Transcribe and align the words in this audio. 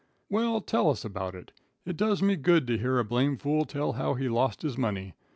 "Well, 0.31 0.61
tell 0.61 0.89
us 0.89 1.05
about 1.05 1.35
it. 1.35 1.51
It 1.85 1.95
does 1.95 2.23
me 2.23 2.35
good 2.35 2.65
to 2.65 2.77
hear 2.79 2.97
a 2.97 3.05
blamed 3.05 3.39
fool 3.43 3.65
tell 3.65 3.91
how 3.93 4.15
he 4.15 4.27
lost 4.27 4.63
his 4.63 4.75
money. 4.75 5.13